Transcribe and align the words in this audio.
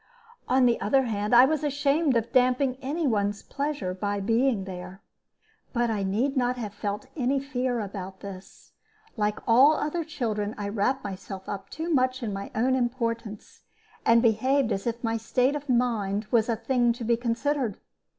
On 0.49 0.65
the 0.65 0.81
other 0.81 1.03
hand, 1.03 1.31
I 1.35 1.45
was 1.45 1.63
ashamed 1.63 2.17
of 2.17 2.31
damping 2.33 2.75
any 2.81 3.05
one's 3.05 3.43
pleasure 3.43 3.93
by 3.93 4.19
being 4.19 4.63
there. 4.63 5.03
But 5.73 5.91
I 5.91 6.01
need 6.01 6.35
not 6.35 6.57
have 6.57 6.73
felt 6.73 7.05
any 7.15 7.39
fear 7.39 7.79
about 7.79 8.21
this. 8.21 8.71
Like 9.15 9.37
all 9.47 9.73
other 9.73 10.03
children, 10.03 10.55
I 10.57 10.69
wrapped 10.69 11.03
myself 11.03 11.47
up 11.47 11.69
too 11.69 11.93
much 11.93 12.23
in 12.23 12.33
my 12.33 12.49
own 12.55 12.73
importance, 12.73 13.61
and 14.03 14.23
behaved 14.23 14.71
as 14.71 14.87
if 14.87 15.03
my 15.03 15.17
state 15.17 15.55
of 15.55 15.69
mind 15.69 16.25
was 16.31 16.49
a 16.49 16.55
thing 16.55 16.93
to 16.93 17.03
be 17.03 17.15
considered. 17.15 17.77